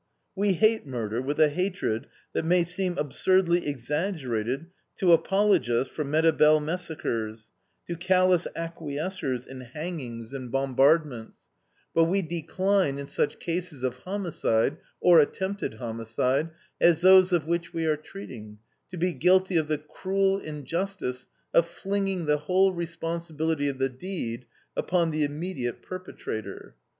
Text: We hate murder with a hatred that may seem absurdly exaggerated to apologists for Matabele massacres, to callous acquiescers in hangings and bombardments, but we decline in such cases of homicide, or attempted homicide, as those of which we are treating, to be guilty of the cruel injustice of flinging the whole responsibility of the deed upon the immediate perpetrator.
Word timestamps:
We 0.35 0.53
hate 0.53 0.83
murder 0.87 1.21
with 1.21 1.39
a 1.39 1.49
hatred 1.49 2.07
that 2.33 2.43
may 2.43 2.63
seem 2.63 2.97
absurdly 2.97 3.67
exaggerated 3.67 4.65
to 4.97 5.13
apologists 5.13 5.93
for 5.93 6.03
Matabele 6.03 6.59
massacres, 6.59 7.49
to 7.85 7.95
callous 7.95 8.47
acquiescers 8.55 9.45
in 9.45 9.59
hangings 9.61 10.33
and 10.33 10.51
bombardments, 10.51 11.41
but 11.93 12.05
we 12.05 12.23
decline 12.23 12.97
in 12.97 13.05
such 13.05 13.37
cases 13.37 13.83
of 13.83 13.97
homicide, 13.99 14.77
or 14.99 15.19
attempted 15.19 15.75
homicide, 15.75 16.49
as 16.79 17.01
those 17.01 17.31
of 17.31 17.45
which 17.45 17.71
we 17.71 17.85
are 17.85 17.95
treating, 17.95 18.57
to 18.89 18.97
be 18.97 19.13
guilty 19.13 19.55
of 19.55 19.67
the 19.67 19.77
cruel 19.77 20.39
injustice 20.39 21.27
of 21.53 21.67
flinging 21.67 22.25
the 22.25 22.37
whole 22.39 22.73
responsibility 22.73 23.67
of 23.69 23.77
the 23.77 23.87
deed 23.89 24.47
upon 24.75 25.11
the 25.11 25.23
immediate 25.23 25.83
perpetrator. 25.83 26.75